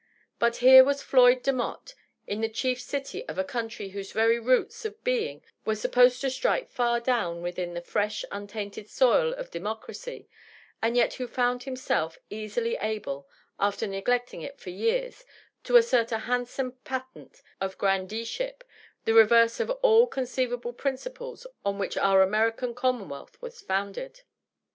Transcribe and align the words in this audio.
But 0.39 0.55
here 0.65 0.83
was 0.83 1.03
Floyd 1.03 1.43
Demotte, 1.43 1.93
in 2.25 2.41
the 2.41 2.49
chief 2.49 2.81
city 2.81 3.23
of 3.27 3.37
a 3.37 3.43
country 3.43 3.89
whose 3.89 4.13
very 4.13 4.39
roots 4.39 4.83
of 4.83 5.03
being 5.03 5.43
were 5.63 5.75
supposed 5.75 6.21
to 6.21 6.31
strike 6.31 6.71
far 6.71 6.99
down 6.99 7.43
within 7.43 7.75
the 7.75 7.83
fresh, 7.83 8.25
untainted 8.31 8.89
soil 8.89 9.31
of 9.31 9.51
democracy, 9.51 10.27
and 10.81 10.97
yet 10.97 11.13
who 11.13 11.27
found 11.27 11.61
himself 11.65 12.17
easily 12.31 12.77
able, 12.81 13.27
after 13.59 13.85
neglecting 13.85 14.41
it 14.41 14.57
for 14.59 14.71
years, 14.71 15.23
to 15.65 15.75
assert 15.77 16.11
a 16.11 16.17
handsome 16.25 16.71
patent 16.83 17.43
of 17.61 17.77
grandeeship, 17.77 18.63
the 19.05 19.13
reverse 19.13 19.59
of 19.59 19.69
all 19.83 20.07
conceivable 20.07 20.73
principles 20.73 21.45
on 21.63 21.77
which 21.77 21.95
our 21.95 22.23
American 22.23 22.73
commonwealth 22.73 23.39
was 23.39 23.61
founded. 23.61 24.21